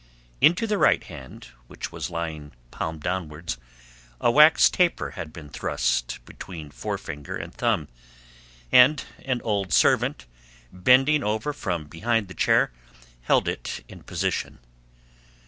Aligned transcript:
Into 0.41 0.65
the 0.65 0.79
right 0.79 1.03
hand, 1.03 1.49
which 1.67 1.91
was 1.91 2.09
lying 2.09 2.53
palm 2.71 2.97
downwards, 2.97 3.59
a 4.19 4.31
wax 4.31 4.67
taper 4.67 5.11
had 5.11 5.31
been 5.31 5.47
thrust 5.49 6.25
between 6.25 6.71
forefinger 6.71 7.35
and 7.37 7.53
thumb, 7.53 7.87
and 8.71 9.03
an 9.23 9.43
old 9.43 9.71
servant, 9.71 10.25
bending 10.73 11.21
over 11.23 11.53
from 11.53 11.85
behind 11.85 12.29
the 12.29 12.33
chair, 12.33 12.71
held 13.25 13.47
it 13.47 13.85
in 13.87 14.01
position. 14.01 14.57